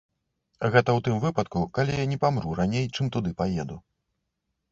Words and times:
Гэта 0.73 0.89
ў 0.93 0.99
тым 1.07 1.17
выпадку, 1.25 1.59
калі 1.75 1.93
я 1.99 2.05
не 2.15 2.17
памру 2.25 2.55
раней, 2.59 2.85
чым 2.95 3.13
туды 3.17 3.35
паеду. 3.43 3.77